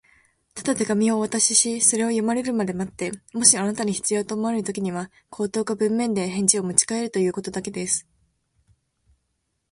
[0.57, 8.07] 「ただ手紙をお渡しし、それを読まれるまで待って、もしあなたに必要と思われるときには、口頭か文面で返事をもちかえるということだけです」